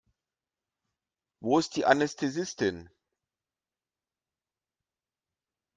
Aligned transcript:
Wo 1.41 1.59
ist 1.59 1.75
die 1.75 1.85
Anästhesistin? 1.85 2.89